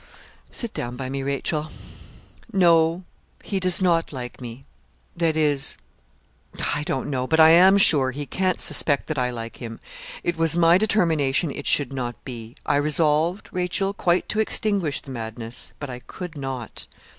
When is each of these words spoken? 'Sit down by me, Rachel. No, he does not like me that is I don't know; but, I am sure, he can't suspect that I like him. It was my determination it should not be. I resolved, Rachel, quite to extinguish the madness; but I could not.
'Sit 0.51 0.73
down 0.73 0.95
by 0.95 1.11
me, 1.11 1.21
Rachel. 1.21 1.69
No, 2.51 3.03
he 3.43 3.59
does 3.59 3.83
not 3.83 4.11
like 4.11 4.41
me 4.41 4.65
that 5.15 5.37
is 5.37 5.77
I 6.73 6.81
don't 6.81 7.07
know; 7.07 7.27
but, 7.27 7.39
I 7.39 7.49
am 7.51 7.77
sure, 7.77 8.09
he 8.09 8.25
can't 8.25 8.59
suspect 8.59 9.05
that 9.09 9.19
I 9.19 9.29
like 9.29 9.57
him. 9.57 9.79
It 10.23 10.37
was 10.37 10.57
my 10.57 10.79
determination 10.79 11.51
it 11.51 11.67
should 11.67 11.93
not 11.93 12.15
be. 12.25 12.55
I 12.65 12.77
resolved, 12.77 13.47
Rachel, 13.51 13.93
quite 13.93 14.27
to 14.29 14.39
extinguish 14.39 15.01
the 15.01 15.11
madness; 15.11 15.71
but 15.79 15.91
I 15.91 15.99
could 15.99 16.35
not. 16.35 16.87